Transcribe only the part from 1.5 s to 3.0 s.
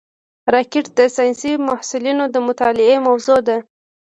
محصلینو د مطالعې